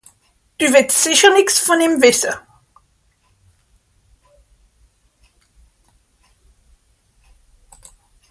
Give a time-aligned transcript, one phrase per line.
[0.59, 2.31] Dü wìtt sìcher nìx vùm wìsse?